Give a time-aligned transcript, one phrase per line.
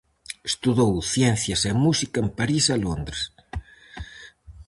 [0.51, 3.21] Estudou ciencias e música en París e Londres.